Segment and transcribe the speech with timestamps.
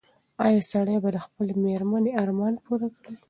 [0.45, 3.15] ایا سړی به د خپلې مېرمنې ارمان پوره کړي؟